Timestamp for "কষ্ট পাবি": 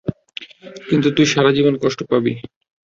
1.83-2.33